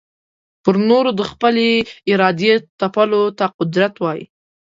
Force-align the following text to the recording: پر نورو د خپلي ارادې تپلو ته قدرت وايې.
پر 0.63 0.75
نورو 0.89 1.11
د 1.19 1.21
خپلي 1.31 1.69
ارادې 2.11 2.53
تپلو 2.79 3.23
ته 3.37 3.45
قدرت 3.57 3.93
وايې. 4.03 4.25